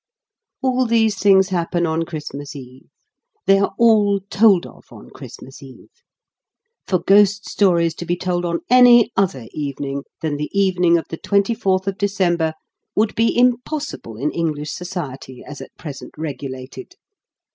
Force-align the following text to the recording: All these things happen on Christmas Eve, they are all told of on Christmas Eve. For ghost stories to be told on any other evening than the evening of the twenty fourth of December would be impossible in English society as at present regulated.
All 0.63 0.87
these 0.87 1.15
things 1.19 1.49
happen 1.49 1.85
on 1.85 2.05
Christmas 2.05 2.55
Eve, 2.55 2.87
they 3.45 3.59
are 3.59 3.75
all 3.77 4.19
told 4.31 4.65
of 4.65 4.85
on 4.91 5.11
Christmas 5.11 5.61
Eve. 5.61 5.91
For 6.87 6.97
ghost 6.97 7.47
stories 7.47 7.93
to 7.97 8.05
be 8.07 8.15
told 8.15 8.43
on 8.43 8.61
any 8.67 9.11
other 9.15 9.45
evening 9.51 10.05
than 10.23 10.37
the 10.37 10.49
evening 10.59 10.97
of 10.97 11.05
the 11.09 11.17
twenty 11.17 11.53
fourth 11.53 11.85
of 11.85 11.99
December 11.99 12.53
would 12.95 13.13
be 13.13 13.37
impossible 13.37 14.17
in 14.17 14.31
English 14.31 14.71
society 14.71 15.43
as 15.47 15.61
at 15.61 15.69
present 15.77 16.15
regulated. 16.17 16.95